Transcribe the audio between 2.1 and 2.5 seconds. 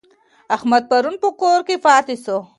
سو.